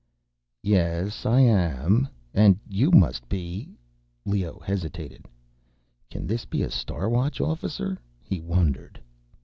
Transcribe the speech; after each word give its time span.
"Yes, 0.63 1.27
I 1.27 1.41
am. 1.41 2.07
And 2.33 2.57
you 2.67 2.89
must 2.89 3.29
be—" 3.29 3.69
Leoh 4.25 4.57
hesitated. 4.57 5.27
Can 6.09 6.25
this 6.25 6.43
be 6.45 6.63
a 6.63 6.71
Star 6.71 7.07
Watch 7.07 7.39
officer? 7.39 7.99
he 8.23 8.39
wondered. 8.41 8.99